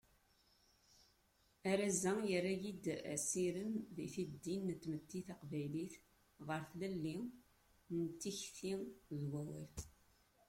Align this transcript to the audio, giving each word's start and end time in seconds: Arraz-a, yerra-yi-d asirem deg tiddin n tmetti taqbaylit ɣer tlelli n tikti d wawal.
Arraz-a, 1.69 2.13
yerra-yi-d 2.29 2.85
asirem 3.13 3.73
deg 3.95 4.07
tiddin 4.13 4.63
n 4.75 4.79
tmetti 4.81 5.19
taqbaylit 5.27 5.95
ɣer 6.47 6.61
tlelli 6.69 7.17
n 7.95 7.99
tikti 8.21 8.73
d 9.09 9.09
wawal. 9.31 9.69